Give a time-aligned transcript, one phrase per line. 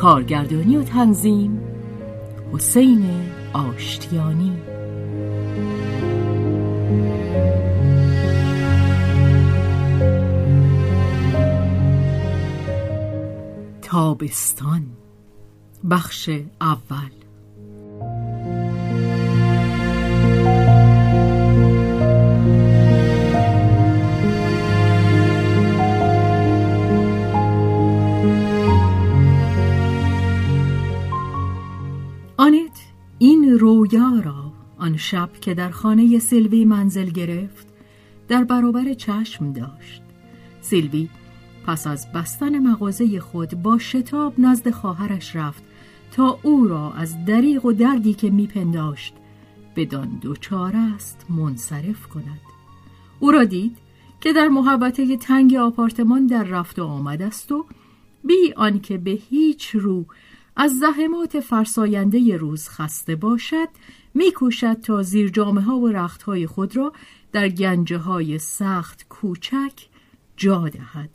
[0.00, 1.60] کارگردانی و تنظیم
[2.52, 3.10] حسین
[3.52, 4.56] آشتیانی.
[13.82, 14.86] تابستان
[15.90, 17.19] بخش اول.
[33.60, 37.66] رویا را آن شب که در خانه سیلوی منزل گرفت
[38.28, 40.02] در برابر چشم داشت.
[40.60, 41.08] سیلوی
[41.66, 45.62] پس از بستن مغازه خود با شتاب نزد خواهرش رفت
[46.12, 49.14] تا او را از دریغ و دردی که میپنداشت
[49.76, 52.40] بدان دوچار است منصرف کند.
[53.20, 53.76] او را دید
[54.20, 57.66] که در محبته تنگ آپارتمان در رفت و آمد است و
[58.24, 60.04] بی آنکه به هیچ رو
[60.62, 63.68] از زحمات فرساینده روز خسته باشد
[64.14, 66.92] میکوشد تا زیر ها و رخت های خود را
[67.32, 69.72] در گنجه های سخت کوچک
[70.36, 71.10] جا دهد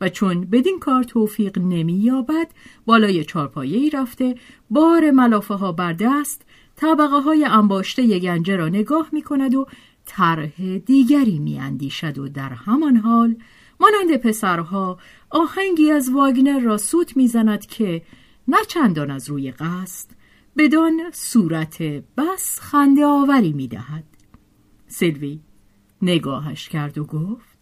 [0.00, 2.46] و چون بدین کار توفیق نمییابد
[2.86, 4.34] بالای چارپایه ای رفته
[4.70, 6.42] بار ملافه ها بر دست
[6.76, 9.66] طبقه های انباشته گنجه را نگاه می کند و
[10.06, 13.36] طرح دیگری می اندیشد و در همان حال
[13.80, 14.98] مانند پسرها
[15.30, 18.02] آهنگی از واگنر را سوت می‌زند که
[18.48, 20.10] نه چندان از روی قصد
[20.56, 24.04] بدان صورت بس خنده آوری می دهد.
[24.86, 25.40] سلوی
[26.02, 27.58] نگاهش کرد و گفت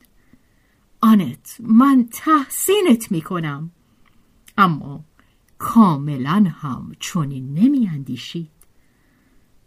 [1.01, 3.71] آنت من تحسینت می کنم
[4.59, 5.05] اما
[5.59, 8.51] کاملا هم چنین نمی اندیشید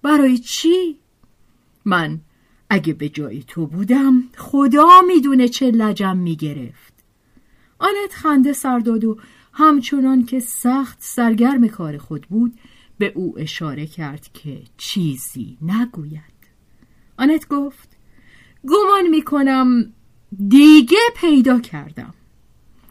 [0.01, 0.99] برای چی؟
[1.85, 2.19] من
[2.69, 6.93] اگه به جای تو بودم خدا می‌دونه چه لجم می‌گرفت
[7.79, 9.17] آنت خنده سر داد و
[9.53, 12.59] همچنان که سخت سرگرم کار خود بود
[12.97, 16.39] به او اشاره کرد که چیزی نگوید.
[17.17, 17.97] آنت گفت
[18.67, 19.93] گمان می‌کنم
[20.47, 22.13] دیگه پیدا کردم.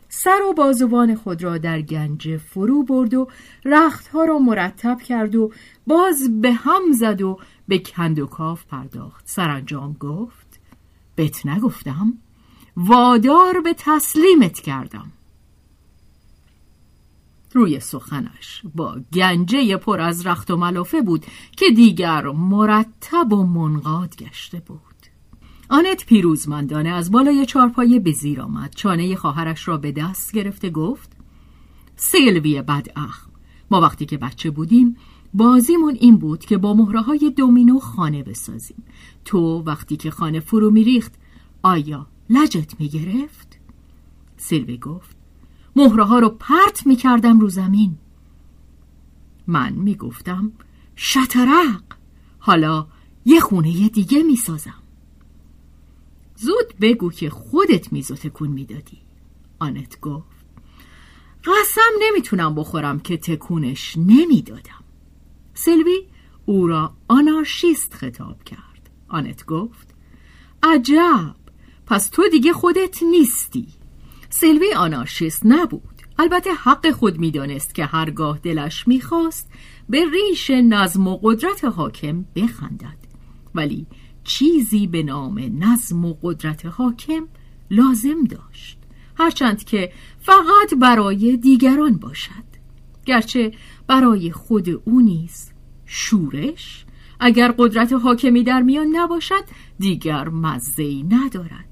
[0.08, 3.28] سر و بازوان خود را در گنج فرو برد و
[3.64, 5.52] رختها را مرتب کرد و
[5.86, 7.38] باز به هم زد و
[7.68, 9.28] به کند و کاف پرداخت.
[9.28, 10.60] سرانجام گفت
[11.16, 12.18] بت نگفتم
[12.76, 15.12] وادار به تسلیمت کردم.
[17.52, 18.62] روی سخنش.
[18.74, 21.26] با گنجه پر از رخت و ملافه بود
[21.56, 24.80] که دیگر مرتب و منقاد گشته بود.
[25.70, 28.74] آنت پیروزمندانه از بالای چارپایه به زیر آمد.
[28.76, 31.12] چانه خواهرش را به دست گرفته گفت
[31.96, 33.26] سیلوی بداخ
[33.70, 34.96] ما وقتی که بچه بودیم
[35.34, 38.84] بازیمون این بود که با مهره های دومینو خانه بسازیم.
[39.24, 41.12] تو وقتی که خانه فرو میریخت
[41.62, 43.58] آیا لجت می‌گرفت؟
[44.36, 45.17] سیلوی گفت
[45.78, 47.98] مهره ها رو پرت می کردم رو زمین.
[49.46, 50.52] من می گفتم
[50.96, 51.82] شطرق
[52.38, 52.86] حالا
[53.24, 54.82] یه خونه دیگه می سازم
[56.36, 58.98] زود بگو که خودت میزو تکون می‌دادی.
[59.58, 60.46] آنت گفت
[61.44, 64.84] قسم نمی‌تونم بخورم که تکونش نمی‌دادم.
[65.54, 66.06] سلوی
[66.46, 68.90] او را آنارشیست خطاب کرد.
[69.08, 69.94] آنت گفت
[70.62, 71.36] عجب!
[71.86, 73.77] پس تو دیگه خودت نیستی.
[74.30, 76.02] سلوی آنارشیست نبود.
[76.18, 79.50] البته حق خود می‌دانست که هرگاه دلش می‌خواست
[79.88, 82.98] به ریش نظم و قدرت حاکم بخندد.
[83.54, 83.86] ولی
[84.24, 87.28] چیزی به نام نظم و قدرت حاکم
[87.70, 88.78] لازم داشت.
[89.16, 92.48] هرچند که فقط برای دیگران باشد.
[93.06, 93.52] گرچه
[93.86, 95.52] برای خود او نیز
[95.86, 96.84] شورش
[97.20, 99.44] اگر قدرت حاکمی در میان نباشد
[99.78, 101.67] دیگر مزهی ندارد.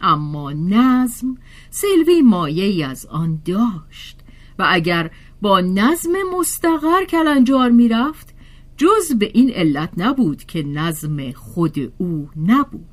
[0.00, 1.36] اما نظم
[1.70, 4.18] سیلوی مایه از آن داشت
[4.58, 5.10] و اگر
[5.42, 8.34] با نظم مستقر کلنجار می‌رفت
[8.76, 12.84] جز به این علت نبود که نظم خود او نبود.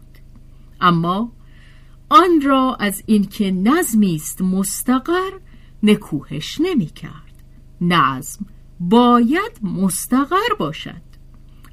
[0.81, 1.31] اما
[2.10, 5.31] آن را از اینکه نظمی است مستقر
[5.84, 7.44] نکوهش نمی کرد
[7.81, 8.46] نظم
[8.80, 11.15] باید مستقر باشد.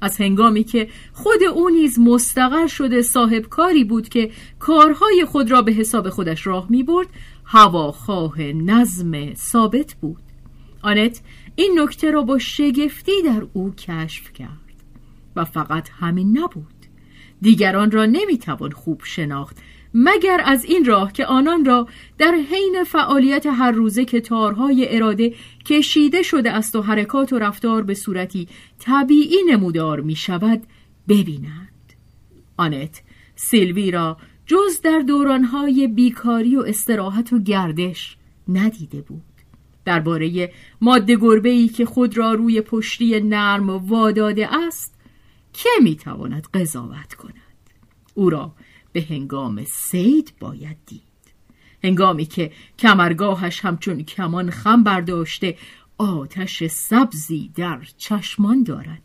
[0.03, 5.61] از هنگامی که خود او نیز مستقر شده صاحب کاری بود که کارهای خود را
[5.61, 7.07] به حساب خودش راه می برد
[7.45, 10.21] هواخواه نظم ثابت بود.
[10.81, 11.21] آنت
[11.55, 14.73] این نکته را با شگفتی در او کشف کرد
[15.35, 16.73] و فقط همین نبود.
[17.41, 19.57] دیگران را نمی‌توان خوب شناخت.
[19.93, 21.87] مگر از این راه که آنان را
[22.17, 25.33] در حین فعالیت هر روزه که تارهای اراده
[25.65, 28.47] کشیده شده است و حرکات و رفتار به صورتی
[28.79, 30.63] طبیعی نمودار می شود
[31.07, 31.93] ببینند.
[32.57, 33.01] آنت
[33.35, 38.17] سیلوی را جز در دورانهای بیکاری و استراحت و گردش
[38.47, 39.21] ندیده بود.
[39.85, 44.93] درباره ماده گربه ای که خود را روی پشتی نرم واداده است
[45.53, 47.33] که می‌تواند قضاوت کند؟
[48.13, 48.51] او را
[48.93, 51.01] به هنگام سید باید دید.
[51.83, 55.57] هنگامی که کمرگاهش همچون کمان خم برداشته
[55.97, 59.01] آتش سبزی در چشمان دارد.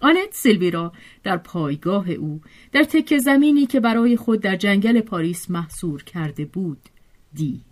[0.00, 0.92] آنت سیلوی را
[1.22, 2.40] در پایگاه او
[2.72, 6.78] در تک زمینی که برای خود در جنگل پاریس محصور کرده بود
[7.34, 7.64] دید.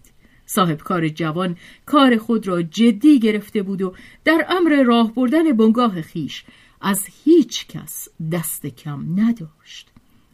[0.47, 1.57] صاحب کار جوان
[1.87, 3.95] کار خود را جدی گرفته بود و
[4.25, 6.45] در امر راه بردن بنگاه خیش
[6.81, 9.92] از هیچ کس دست کم نداشت.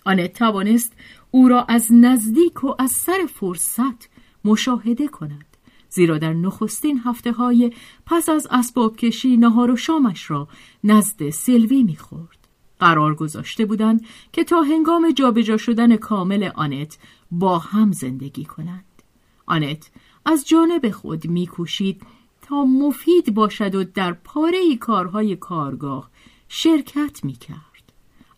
[0.08, 0.92] آنت توانست
[1.30, 4.08] او را از نزدیک و از سر فرصت
[4.44, 5.56] مشاهده کند
[5.90, 7.72] زیرا در نخستین هفته های
[8.06, 10.48] پس از اسباب کشی نهار و شامش را
[10.84, 12.38] نزد سیلوی می‌خورد.
[12.80, 16.98] قرار گذاشته بودند که تا هنگام جابجا شدن کامل آنت
[17.30, 19.02] با هم زندگی کنند.
[19.46, 19.90] آنت
[20.24, 22.02] از جانب خود میکوشید
[22.42, 26.10] تا مفید باشد و در پاره کارهای کارگاه
[26.48, 27.67] شرکت می‌کرد.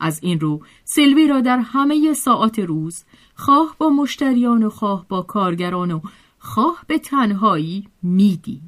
[0.00, 3.05] از این رو سلوی را در همه ساعات روز
[3.35, 6.00] خواه با مشتریان و خواه با کارگران و
[6.38, 8.62] خواه به تنهایی می‌دید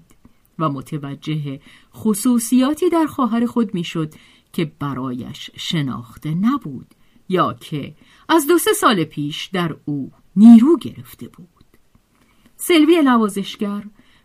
[0.59, 1.61] و متوجه
[1.95, 4.15] خصوصیاتی در خواهر خود می‌شد
[4.53, 6.95] که برایش شناخته نبود
[7.29, 7.95] یا که
[8.29, 11.49] از دو سه سال پیش در او نیرو گرفته بود.
[12.57, 13.85] سلوی نوازشگر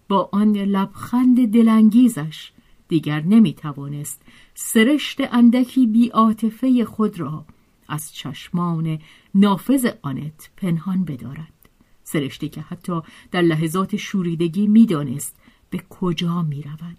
[0.10, 2.52] با آن لبخند دلانگیزش
[2.88, 4.22] دیگر نمی توانست
[4.54, 7.46] سرشت اندکی بیاتفه خود را
[7.88, 9.00] از چشمان
[9.36, 11.54] نافذ آنت پنهان بدارد
[12.04, 13.02] سرشتی که حتی
[13.32, 15.36] در لحظات شوریدگی می‌دانست
[15.70, 16.98] به کجا می رود.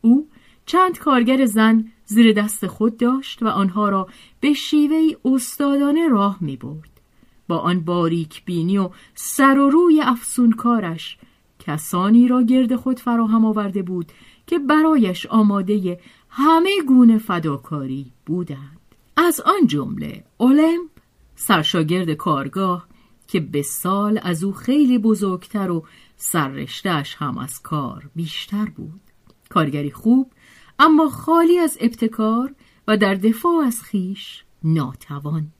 [0.00, 0.28] او
[0.66, 4.08] چند کارگر زن زیر دست خود داشت و آنها را
[4.40, 7.00] به شیوه استادانه راه می برد.
[7.48, 11.18] با آن باریک بینی و سر و روی افسونکارش
[11.66, 14.12] کسانی را گرد خود فراهم آورده بود
[14.46, 18.80] که برایش آماده همه گونه فداکاری بودند.
[19.16, 20.90] از آن جمله اولمپ
[21.36, 22.86] سرشاگرد کارگاه
[23.28, 25.84] که به سال از او خیلی بزرگتر و
[26.16, 29.00] سررشتهش هم از کار بیشتر بود.
[29.48, 30.32] کارگری خوب
[30.78, 32.54] اما خالی از ابتکار
[32.88, 35.52] و در دفاع از خیش ناتوان.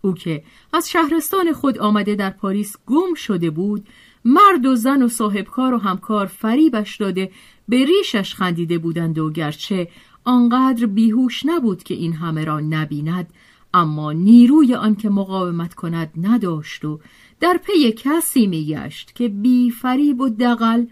[0.00, 3.88] او که از شهرستان خود آمده در پاریس گم شده بود
[4.24, 7.30] مرد و زن و صاحبکار و همکار فریبش داده
[7.68, 9.88] به ریشش خندیده بودند و گرچه
[10.24, 13.32] آنقدر بیهوش نبود که این همه را نبیند
[13.74, 17.00] اما نیروی آنکه مقاومت کند نداشت و
[17.40, 20.86] در پی کسی میگشت که بی فریب و دقل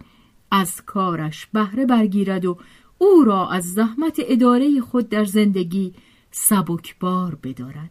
[0.51, 2.59] از کارش بهره برگیرد و
[2.99, 5.95] او را از زحمت اداره خود در زندگی
[6.31, 7.91] سبکبار بدارد.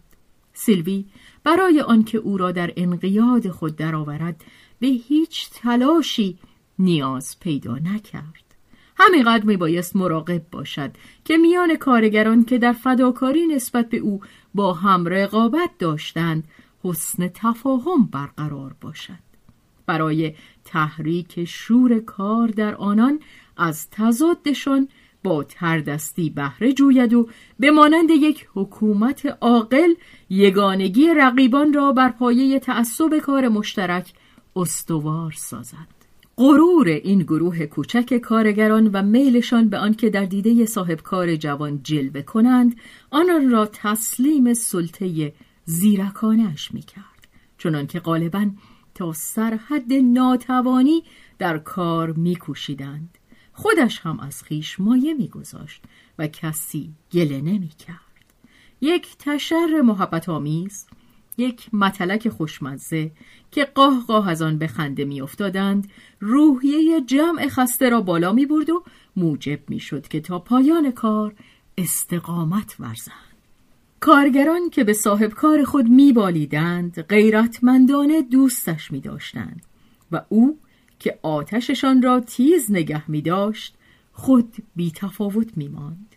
[0.53, 1.05] سیلوی
[1.43, 4.43] برای آنکه او را در انقیاد خود درآورد
[4.79, 6.37] به هیچ تلاشی
[6.79, 8.45] نیاز پیدا نکرد.
[8.97, 10.91] همینقدر می بایست مراقب باشد
[11.25, 14.21] که میان کارگران که در فداکاری نسبت به او
[14.53, 16.43] با هم رقابت داشتند
[16.83, 19.25] حسن تفاهم برقرار باشد.
[19.85, 20.33] برای
[20.65, 23.19] تحریک شور کار در آنان
[23.57, 24.87] از تضادشان
[25.23, 27.29] با تردستی بهره جوید و
[27.59, 29.93] به مانند یک حکومت عاقل
[30.29, 34.13] یگانگی رقیبان را بر پایه تعصب کار مشترک
[34.55, 35.95] استوار سازد.
[36.37, 42.21] غرور این گروه کوچک کارگران و میلشان به آنکه در دیده صاحب کار جوان جلوه
[42.21, 42.75] کنند
[43.11, 45.33] آنان را تسلیم سلطه
[45.65, 48.49] زیرکانش می کرد چنان که غالبا
[48.95, 51.03] تا سرحد ناتوانی
[51.39, 53.17] در کار می کوشیدند
[53.53, 55.83] خودش هم از خیش مایه میگذاشت
[56.19, 57.99] و کسی گله نمی‌کرد.
[58.81, 60.85] یک تشر محبت آمیز
[61.37, 63.11] یک متلک خوشمزه
[63.51, 65.89] که قاه قاه از آن به خنده میافتادند
[66.19, 68.83] روحیه جمع خسته را بالا می برد و
[69.15, 71.35] موجب می شد که تا پایان کار
[71.77, 73.15] استقامت ورزند
[73.99, 79.61] کارگران که به صاحب کار خود میبالیدند غیرتمندانه دوستش می داشتند
[80.11, 80.59] و او
[80.99, 83.75] که آتششان را تیز نگه می داشت
[84.13, 86.15] خود بی تفاوت می ماند.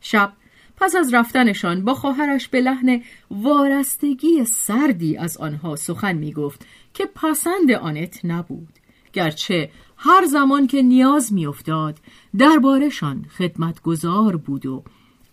[0.00, 0.32] شب
[0.80, 7.06] پس از رفتنشان با خواهرش به لحن وارستگی سردی از آنها سخن می گفت که
[7.14, 8.72] پسند آنت نبود.
[9.12, 11.98] گرچه هر زمان که نیاز میافتاد
[12.38, 14.84] دربارشان خدمتگزار بود و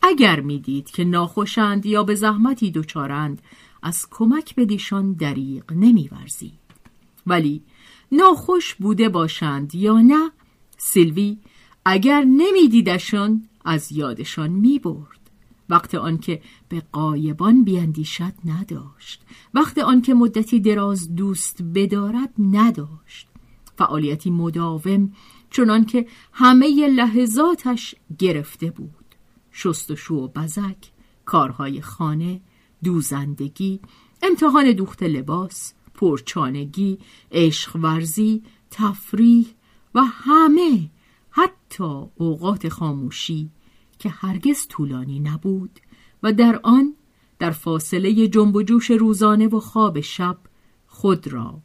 [0.02, 3.42] اگر می‌دید که ناخوشند یا به زحمتی دچارند
[3.84, 6.60] از کمک به دیشان دریغ نمیورزید.
[7.28, 7.62] ولی
[8.12, 10.32] ناخوش بوده باشند یا نه
[10.78, 11.38] سیلوی
[11.86, 15.27] اگر نمیدیدشان از یادشان می‌برد.
[15.70, 19.22] وقت آنکه به قایبان بیاندیشد نداشت.
[19.54, 23.28] وقت آنکه مدتی دراز دوست بدارد نداشت.
[23.78, 25.14] فعالیتی مداوم
[25.50, 29.16] چنان که همه لحظاتش گرفته بود.
[29.52, 30.92] شستشو و بزک
[31.26, 32.42] کارهای خانه
[32.84, 33.80] دوزندگی
[34.24, 37.00] امتحان دوخت لباس پرچانگی
[37.32, 39.48] عشق ورزی تفریح
[39.96, 40.90] و همه
[41.30, 43.50] حتی اوقات خاموشی
[44.00, 45.80] که هرگز طولانی نبود
[46.24, 46.96] و در آن
[47.40, 50.38] در فاصله جنب و جوش روزانه و خواب شب
[50.88, 51.60] خود را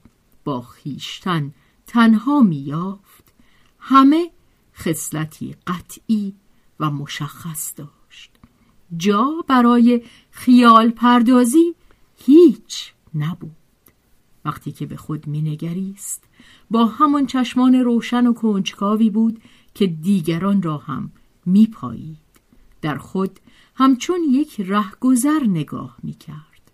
[0.45, 1.55] با خیشتن
[1.87, 3.33] تنها میافت
[3.79, 4.31] همه
[4.77, 6.35] خصلتی قطعی
[6.81, 8.31] و مشخص داشت.
[8.97, 11.75] جا برای خیال پردازی
[12.17, 13.57] هیچ نبود.
[14.45, 16.25] وقتی که به خود مینگریست
[16.71, 19.43] با همان چشمان روشن و کنجکاوی بود
[19.75, 21.11] که دیگران را هم
[21.47, 22.22] میپایید.
[22.83, 23.41] در خود
[23.75, 26.73] همچون یک رهگذر نگاه می‌کرد.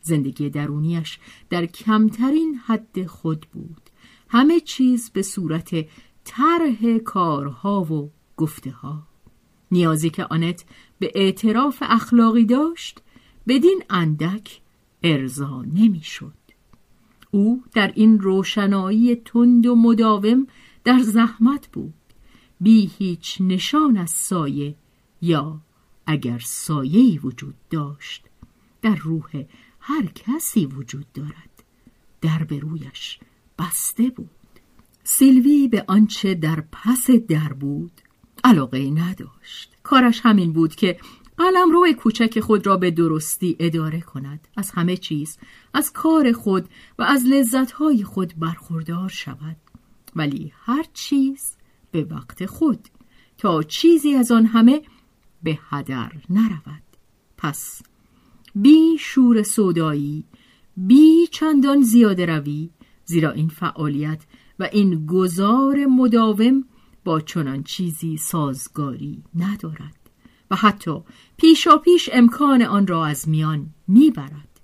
[0.00, 1.18] زندگی درونیش
[1.50, 3.90] در کمترین حد خود بود.
[4.28, 5.86] همه چیز به صورت
[6.24, 9.02] طرح کارها و گفته ها
[9.70, 10.64] نیازی که آنت
[10.98, 13.02] به اعتراف اخلاقی داشت
[13.48, 14.60] بدین اندک
[15.02, 16.32] ارضا نمی‌شد.
[17.30, 20.46] او در این روشنایی تند و مداوم
[20.84, 21.94] در زحمت بود.
[22.60, 24.74] بی هیچ نشان از سایه
[25.22, 25.60] یا
[26.06, 28.24] اگر سایه‌ای وجود داشت
[28.82, 29.44] در روح
[29.80, 31.62] هر کسی وجود دارد.
[32.20, 33.18] در به رویش
[33.58, 34.30] بسته بود.
[35.04, 37.92] سیلوی به آنچه در پس در بود
[38.44, 39.72] علاقه نداشت.
[39.82, 40.98] کارش همین بود که
[41.36, 44.48] قلم روی کوچک خود را به درستی اداره کند.
[44.56, 45.38] از همه چیز
[45.74, 49.56] از کار خود و از لذتهای خود برخوردار شود.
[50.16, 51.56] ولی هر چیز
[51.90, 52.88] به وقت خود
[53.38, 54.82] تا چیزی از آن همه
[55.42, 56.82] به هدر نرود.
[57.36, 57.82] پس
[58.54, 60.24] بی شور سودایی
[60.76, 62.70] بی چندان زیاده روی
[63.04, 64.24] زیرا این فعالیت
[64.58, 66.64] و این گذار مداوم
[67.04, 69.96] با چنان چیزی سازگاری ندارد
[70.50, 71.00] و حتی
[71.36, 74.60] پیشا پیش امکان آن را از میان می‌برد.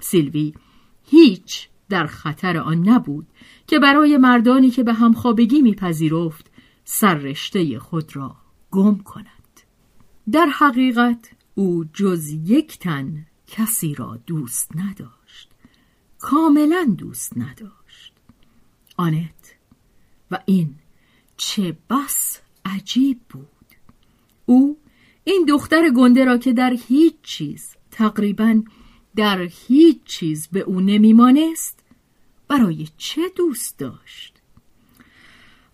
[0.00, 0.54] سیلوی
[1.02, 3.26] هیچ در خطر آن نبود
[3.66, 6.50] که برای مردانی که به همخوابگی میپذیرفت
[6.84, 8.36] سررشته خود را
[8.70, 9.41] گم کند.
[10.30, 15.48] در حقیقت او جز یک تن کسی را دوست نداشت.
[16.18, 18.12] کاملا دوست نداشت.
[18.96, 19.54] آنت
[20.30, 20.74] و این
[21.36, 23.48] چه بس عجیب بود.
[24.46, 24.78] او
[25.24, 28.62] این دختر گنده را که در هیچ چیز تقریبا
[29.16, 31.78] در هیچ چیز به او نمیمانست
[32.48, 34.42] برای چه دوست داشت؟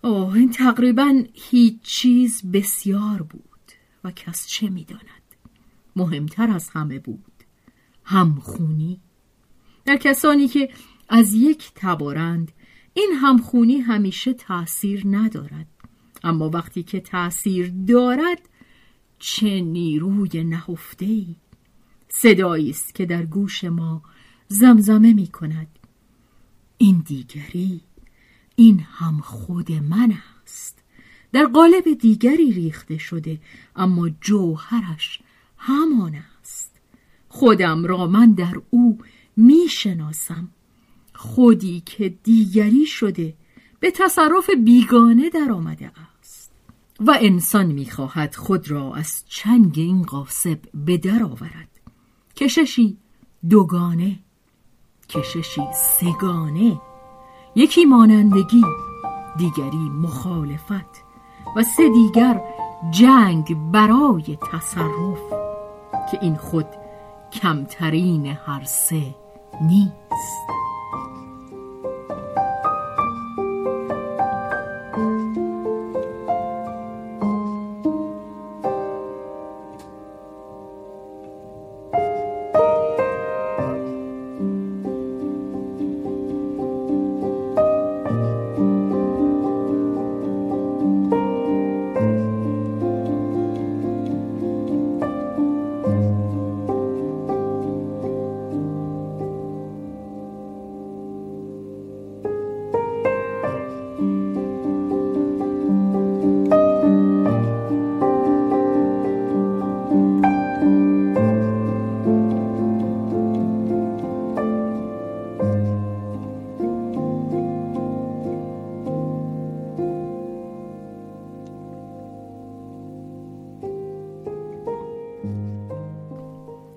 [0.03, 3.48] اوه این تقریبا هیچ چیز بسیار بود.
[4.11, 5.03] کس چه می‌داند؟
[5.95, 7.43] مهمتر از همه بود.
[8.03, 9.01] همخونی
[9.85, 10.69] در کسانی که
[11.09, 12.51] از یک تبارند
[12.93, 15.67] این همخونی همیشه تأثیر ندارد.
[16.23, 18.49] اما وقتی که تأثیر دارد
[19.19, 21.35] چه نیروی نهفته ای
[22.09, 24.01] صدایی است که در گوش ما
[24.47, 25.79] زمزمه می کند
[26.77, 27.81] این دیگری
[28.55, 30.13] این هم خود من
[30.43, 30.78] است.
[31.31, 33.39] در قالب دیگری ریخته شده
[33.75, 35.19] اما جوهرش
[35.57, 36.75] همان است.
[37.27, 38.97] خودم را من در او
[39.37, 40.49] می شناسم
[41.15, 43.33] خودی که دیگری شده
[43.79, 46.51] به تصرف بیگانه در آمده است.
[46.99, 51.69] و انسان می‌خواهد خود را از چنگ این قاسب به در آورد.
[52.35, 52.97] کششی
[53.49, 54.19] دوگانه
[55.09, 56.81] کششی سگانه
[57.55, 58.63] یکی مانندگی
[59.37, 61.08] دیگری مخالفت.
[61.55, 62.41] و سه دیگر
[62.91, 65.19] جنگ برای تصرف
[66.11, 66.65] که این خود
[67.31, 69.01] کمترین هر سه
[69.61, 70.68] نیست.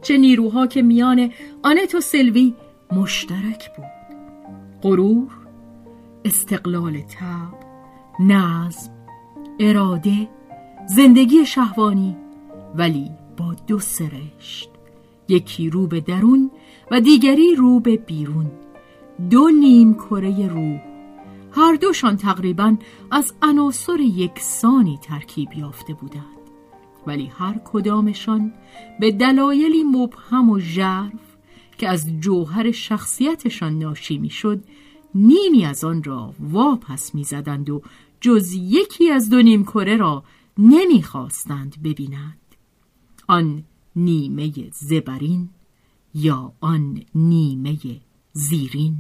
[0.02, 1.30] چه نیروها که میان
[1.62, 2.54] آنت و سلوی
[2.92, 4.16] مشترک بود.
[4.82, 5.30] غرور
[6.24, 7.54] استقلال تب
[8.20, 8.90] نظم
[9.60, 10.28] اراده
[10.86, 12.16] زندگی شهوانی
[12.74, 14.70] ولی با دو سرشت.
[15.28, 16.50] یکی رو به درون
[16.90, 18.50] و دیگری رو به بیرون.
[19.30, 20.80] دو نیم کره روح.
[21.52, 22.76] هر دوشان تقریبا
[23.10, 26.41] از عناصر یکسانی ترکیب یافته بودند.
[27.06, 28.52] ولی هر کدامشان
[29.00, 31.36] به دلایلی مبهم و ژرف
[31.78, 34.64] که از جوهر شخصیتشان ناشی می‌شد
[35.14, 37.82] نیمی از آن را واپس می‌زدند و
[38.20, 40.24] جز یکی از دو نیم کره را
[40.58, 42.38] نمی‌خواستند ببینند.
[43.28, 43.64] آن
[43.96, 45.48] نیمه زبرین
[46.14, 47.78] یا آن نیمه
[48.32, 48.96] زیرین؟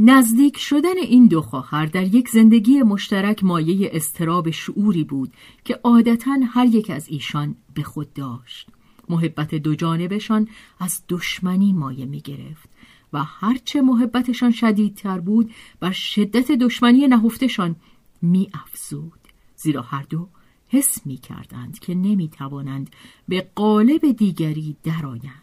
[0.00, 5.32] نزدیک شدن این دو خواهر در یک زندگی مشترک مایه استراب شعوری بود
[5.64, 8.68] که عادتا هر یک از ایشان به خود داشت
[9.08, 10.48] محبت دو جانبشان
[10.80, 12.68] از دشمنی مایه می گرفت
[13.12, 17.76] و هرچه محبتشان شدیدتر بود بر شدت دشمنی نهفتشان
[18.22, 19.20] می افزود
[19.56, 20.28] زیرا هر دو
[20.68, 22.90] حس می کردند که نمی توانند
[23.28, 25.42] به قالب دیگری درآیند.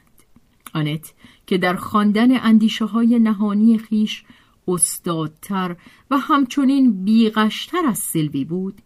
[0.73, 1.13] آنت
[1.47, 4.23] که در خواندن اندیشه های نهانی خیش
[4.67, 5.75] استادتر
[6.11, 8.81] و همچنین بیغشتر از سلوی بود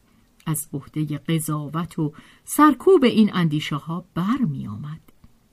[0.45, 2.13] از عهده قضاوت و
[2.43, 5.01] سرکوب این اندیشه ها بر می آمد.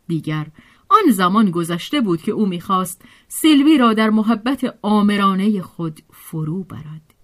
[0.09, 0.47] دیگر
[0.89, 7.15] آن زمان گذشته بود که او می‌خواست سلوی را در محبت آمرانه خود فرو برد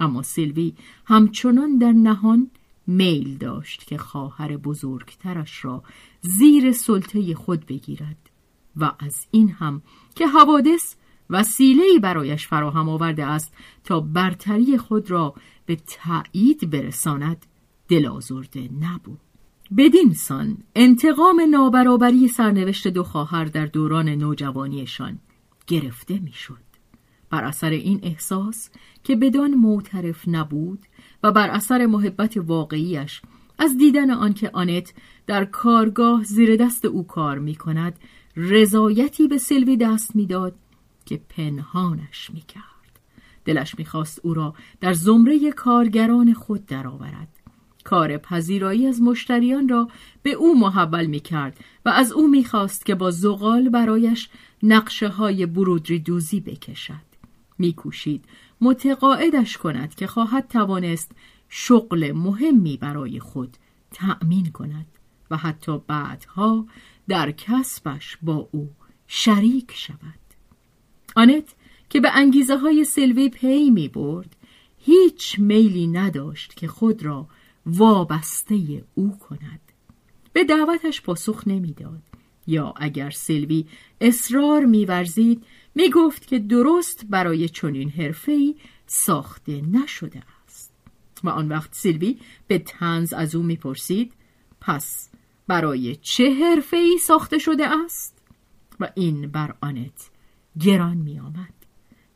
[0.00, 2.50] اما سلوی همچنان در نهان
[2.86, 5.82] میل داشت که خواهر بزرگترش را
[6.20, 8.30] زیر سلطه خود بگیرد
[8.76, 9.82] و از این هم
[10.14, 10.94] که حوادث
[11.32, 15.34] وسیله‌ای برایش فراهم آورده است تا برتری خود را
[15.66, 17.46] به تایید برساند.
[17.88, 19.20] دلازرده نبود.
[19.76, 25.18] بدین سان انتقام نابرابری سرنوشت دو خواهر در دوران نوجوانیشان
[25.66, 26.62] گرفته می‌شد.
[27.30, 28.70] بر اثر این احساس
[29.04, 30.86] که بدان معترف نبود
[31.22, 33.22] و بر اثر محبت واقعیش
[33.58, 34.94] از دیدن آنکه آنت
[35.26, 37.98] در کارگاه زیر دست او کار می کند
[38.36, 40.54] رضایتی به سلوی دست می‌داد
[41.06, 42.62] که پنهانش می‌کرد.
[43.44, 47.28] دلش می‌خواست او را در زمره کارگران خود درآورد.
[47.84, 49.88] کار پذیرایی از مشتریان را
[50.22, 54.28] به او محول می‌کرد و از او می‌خواست که با زغال برایش
[54.62, 57.12] نقشه های برودری دوزی بکشد.
[57.58, 58.24] میکوشید
[58.60, 61.12] متقاعدش کند که خواهد توانست
[61.48, 63.56] شغل مهمی برای خود
[63.90, 64.86] تأمین کند
[65.30, 66.66] و حتی بعدها
[67.08, 68.70] در کسبش با او
[69.06, 70.21] شریک شود.
[71.16, 71.54] آنت
[71.90, 74.36] که به انگیزه های سلوی پی می برد
[74.78, 77.28] هیچ میلی نداشت که خود را
[77.66, 79.60] وابسته او کند.
[80.32, 82.02] به دعوتش پاسخ نمی‌داد.
[82.46, 83.64] یا اگر سلوی
[84.00, 85.44] اصرار میورزید
[85.74, 88.54] می‌گفت که درست برای چنین حرفه‌ای
[88.86, 90.72] ساخته نشده است.
[91.24, 94.12] و آن وقت سلوی به تنز از او می‌پرسید
[94.60, 95.10] پس
[95.46, 98.18] برای چه حرفه‌ای ساخته شده است؟
[98.80, 100.10] و این بر آنت
[100.60, 101.54] گران می آمد.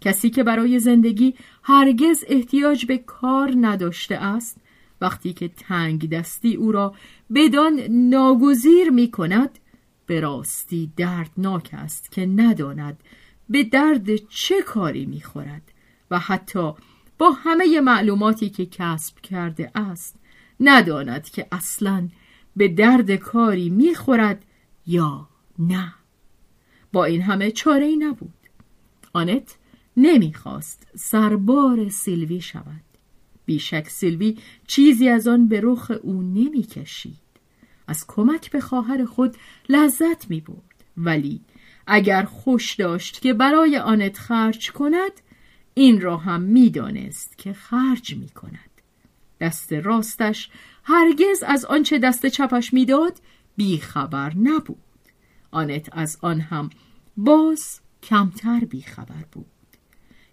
[0.00, 4.56] کسی که برای زندگی هرگز احتیاج به کار نداشته است
[5.00, 6.94] وقتی که تنگ دستی او را
[7.34, 9.58] بدان ناگزیر می کند
[10.06, 13.00] به راستی دردناک است که نداند
[13.48, 15.72] به درد چه کاری می خورد
[16.10, 16.72] و حتی
[17.18, 20.16] با همه معلوماتی که کسب کرده است
[20.60, 22.08] نداند که اصلا
[22.56, 24.44] به درد کاری می خورد
[24.86, 25.94] یا نه
[26.96, 28.34] با این همه چاره ای نبود
[29.12, 29.56] آنت
[29.96, 32.84] نمی‌خواست سربار سیلوی شود
[33.46, 37.18] بیشک سیلوی چیزی از آن به رخ او نمی کشید.
[37.86, 39.36] از کمک به خواهر خود
[39.68, 40.84] لذت می برد.
[40.96, 41.40] ولی
[41.86, 45.12] اگر خوش داشت که برای آنت خرج کند
[45.74, 48.70] این را هم می‌دانست که خرج می کند.
[49.40, 50.50] دست راستش
[50.84, 53.20] هرگز از آنچه دست چپش می‌داد
[53.56, 54.78] بیخبر نبود.
[55.50, 56.70] آنت از آن هم
[57.16, 59.46] باز کمتر بیخبر بود.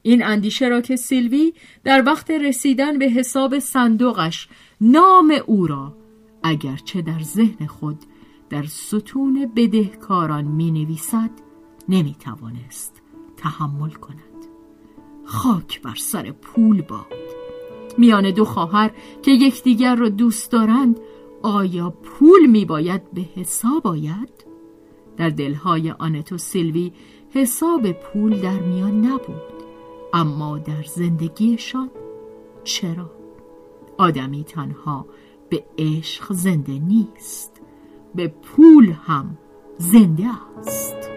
[0.01, 4.47] این اندیشه را که سیلوی در وقت رسیدن به حساب صندوقش
[4.81, 5.95] نام او را
[6.43, 7.99] اگرچه در ذهن خود
[8.49, 11.29] در ستون بدهکاران می نویسد
[11.89, 13.01] نمی توانست
[13.37, 14.19] تحمل کند
[15.25, 17.13] خاک بر سر پول باد
[17.97, 18.91] میان دو خواهر
[19.21, 20.99] که یکدیگر را دوست دارند
[21.41, 24.52] آیا پول می باید به حساب آید؟
[25.17, 26.91] در دلهای آنت و سیلوی
[27.33, 29.53] حساب پول در میان نبود
[30.13, 31.89] اما در زندگیشان
[32.63, 33.11] چرا؟
[33.97, 35.05] آدمی تنها
[35.49, 37.61] به عشق زنده نیست
[38.15, 39.37] به پول هم
[39.77, 40.25] زنده
[40.57, 41.09] است